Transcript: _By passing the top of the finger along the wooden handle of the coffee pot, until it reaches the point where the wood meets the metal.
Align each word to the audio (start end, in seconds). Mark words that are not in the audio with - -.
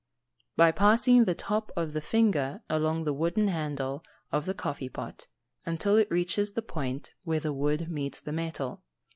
_By 0.55 0.71
passing 0.71 1.25
the 1.25 1.35
top 1.35 1.71
of 1.75 1.93
the 1.93 2.01
finger 2.01 2.63
along 2.71 3.03
the 3.03 3.13
wooden 3.13 3.49
handle 3.49 4.01
of 4.31 4.47
the 4.47 4.55
coffee 4.55 4.89
pot, 4.89 5.27
until 5.63 5.95
it 5.95 6.09
reaches 6.09 6.53
the 6.53 6.63
point 6.63 7.13
where 7.23 7.39
the 7.39 7.53
wood 7.53 7.87
meets 7.87 8.19
the 8.19 8.31
metal. 8.33 8.81